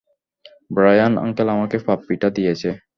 [0.71, 2.69] Brian uncle আমাকে পাপ্পিটা দিয়েছে।